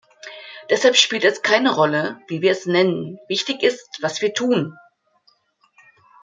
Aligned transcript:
Deshalb 0.71 0.95
spielt 0.97 1.23
es 1.25 1.43
keine 1.43 1.75
Rolle, 1.75 2.23
wie 2.27 2.41
wir 2.41 2.53
es 2.53 2.65
nennen, 2.65 3.19
wichtig 3.27 3.61
ist, 3.61 3.99
was 4.01 4.19
wir 4.23 4.33
tun. 4.33 4.75